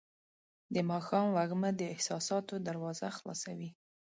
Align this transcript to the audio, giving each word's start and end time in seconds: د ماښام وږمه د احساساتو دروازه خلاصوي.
د 0.73 0.75
ماښام 0.91 1.25
وږمه 1.35 1.69
د 1.75 1.81
احساساتو 1.93 2.55
دروازه 2.67 3.07
خلاصوي. 3.17 3.69